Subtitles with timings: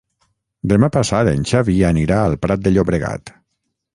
[0.71, 3.35] Demà passat en Xavi anirà al Prat de Llobregat.